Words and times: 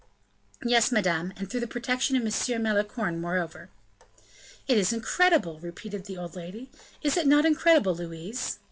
"Yes, 0.65 0.91
madame, 0.91 1.31
and 1.37 1.47
through 1.47 1.59
the 1.59 1.67
protection 1.67 2.15
of 2.15 2.23
M. 2.25 2.63
Malicorne, 2.63 3.21
moreover." 3.21 3.69
"It 4.67 4.79
is 4.79 4.91
incredible!" 4.91 5.59
repeated 5.59 6.05
the 6.05 6.17
old 6.17 6.35
lady: 6.35 6.71
"is 7.03 7.17
it 7.17 7.27
not 7.27 7.45
incredible, 7.45 7.93
Louise?" 7.93 8.57